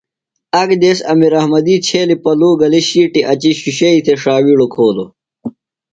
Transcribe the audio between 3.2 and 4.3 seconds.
اچی شِشوئی تھےۡ